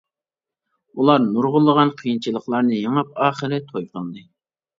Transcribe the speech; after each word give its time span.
ئۇلار 1.01 1.21
نۇرغۇنلىغان 1.25 1.91
قىيىنچىلىقلارنى 1.99 2.81
يېڭىپ، 2.81 3.13
ئاخىرى 3.27 3.61
توي 3.71 3.87
قىلدى. 3.95 4.27